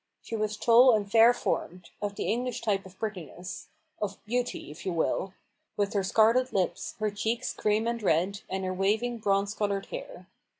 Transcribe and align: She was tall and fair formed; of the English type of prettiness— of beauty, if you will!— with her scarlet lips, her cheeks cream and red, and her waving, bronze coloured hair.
She 0.23 0.35
was 0.35 0.57
tall 0.57 0.95
and 0.95 1.07
fair 1.11 1.31
formed; 1.31 1.91
of 2.01 2.15
the 2.15 2.23
English 2.23 2.61
type 2.61 2.87
of 2.87 2.97
prettiness— 2.97 3.67
of 4.01 4.17
beauty, 4.25 4.71
if 4.71 4.83
you 4.83 4.91
will!— 4.91 5.35
with 5.77 5.93
her 5.93 6.03
scarlet 6.03 6.51
lips, 6.51 6.95
her 6.97 7.11
cheeks 7.11 7.53
cream 7.53 7.85
and 7.87 8.01
red, 8.01 8.41
and 8.49 8.63
her 8.65 8.73
waving, 8.73 9.19
bronze 9.19 9.53
coloured 9.53 9.85
hair. 9.85 10.25